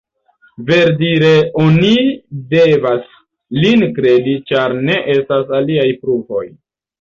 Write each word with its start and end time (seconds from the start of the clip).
Verdire 0.69 1.27
oni 1.63 1.91
devas 2.53 3.11
lin 3.65 3.85
kredi, 3.99 4.35
ĉar 4.53 4.77
ne 4.89 4.97
estas 5.19 5.55
aliaj 5.61 5.87
pruvoj. 6.03 6.43